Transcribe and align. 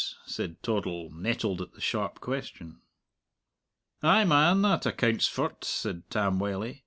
said 0.25 0.63
Toddle, 0.63 1.11
nettled 1.11 1.61
at 1.61 1.73
the 1.73 1.79
sharp 1.79 2.21
question. 2.21 2.81
"Ay, 4.01 4.23
man! 4.23 4.63
That 4.63 4.87
accounts 4.87 5.27
for't," 5.27 5.63
said 5.63 6.09
Tam 6.09 6.39
Wylie. 6.39 6.79